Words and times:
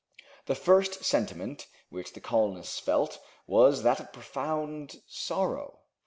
The 0.47 0.55
first 0.55 1.03
sentiment 1.03 1.67
which 1.89 2.13
the 2.13 2.21
colonists 2.21 2.79
felt 2.79 3.19
was 3.45 3.83
that 3.83 3.99
of 3.99 4.11
profound 4.11 4.99
sorrow. 5.05 5.81